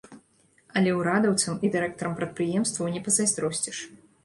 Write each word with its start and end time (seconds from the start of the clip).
Але 0.79 0.93
ўрадаўцам 0.99 1.59
і 1.67 1.71
дырэктарам 1.77 2.17
прадпрыемстваў 2.21 2.91
не 2.99 3.05
пазайздросціш. 3.11 3.87